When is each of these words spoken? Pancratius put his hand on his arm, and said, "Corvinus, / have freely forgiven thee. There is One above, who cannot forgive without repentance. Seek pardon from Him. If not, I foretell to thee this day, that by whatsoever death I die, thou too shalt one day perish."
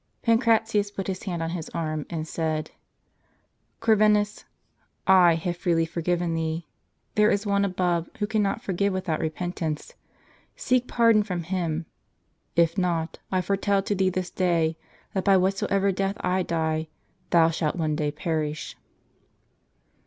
Pancratius 0.23 0.89
put 0.89 1.05
his 1.05 1.21
hand 1.25 1.43
on 1.43 1.51
his 1.51 1.69
arm, 1.75 2.07
and 2.09 2.27
said, 2.27 2.71
"Corvinus, 3.79 4.45
/ 4.79 5.07
have 5.07 5.55
freely 5.57 5.85
forgiven 5.85 6.33
thee. 6.33 6.65
There 7.13 7.29
is 7.29 7.45
One 7.45 7.63
above, 7.63 8.09
who 8.17 8.25
cannot 8.25 8.63
forgive 8.63 8.93
without 8.93 9.19
repentance. 9.19 9.93
Seek 10.55 10.87
pardon 10.87 11.21
from 11.21 11.43
Him. 11.43 11.85
If 12.55 12.79
not, 12.79 13.19
I 13.31 13.41
foretell 13.41 13.83
to 13.83 13.93
thee 13.93 14.09
this 14.09 14.31
day, 14.31 14.75
that 15.13 15.23
by 15.25 15.37
whatsoever 15.37 15.91
death 15.91 16.17
I 16.21 16.41
die, 16.41 16.87
thou 17.29 17.49
too 17.49 17.53
shalt 17.53 17.75
one 17.75 17.95
day 17.95 18.09
perish." 18.09 18.75